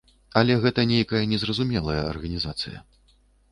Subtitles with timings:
[0.39, 2.77] Але гэта нейкая незразумелая арганізацыя.